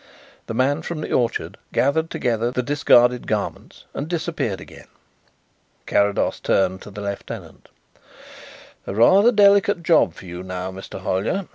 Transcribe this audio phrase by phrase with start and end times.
[0.47, 4.87] The man from the orchard gathered together the discarded garments and disappeared again.
[5.85, 7.69] Carrados turned to the lieutenant.
[8.87, 11.01] "A rather delicate job for you now, Mr.
[11.01, 11.45] Hollyer.